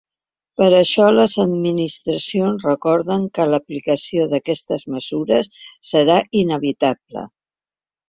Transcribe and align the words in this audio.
Per 0.59 0.69
això, 0.77 1.09
les 1.17 1.35
administracions 1.43 2.65
recorden 2.69 3.29
que 3.37 3.47
l’aplicació 3.53 4.27
d’aquestes 4.35 4.89
mesures 4.97 5.55
serà 5.95 6.21
inevitable. 6.45 7.31